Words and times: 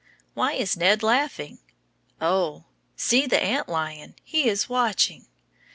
Why 0.33 0.53
is 0.53 0.75
Ned 0.75 1.03
laughing? 1.03 1.59
Oh, 2.19 2.63
see 2.95 3.27
the 3.27 3.39
ant 3.39 3.69
lion 3.69 4.15
he 4.23 4.49
is 4.49 4.67
watching! 4.67 5.27